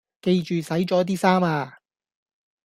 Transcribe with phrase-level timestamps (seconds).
[0.19, 1.77] 記住洗咗啲衫呀